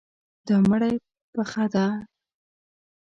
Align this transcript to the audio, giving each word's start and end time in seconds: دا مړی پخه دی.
دا 0.47 0.55
مړی 0.69 0.95
پخه 1.33 1.65
دی. 1.73 1.87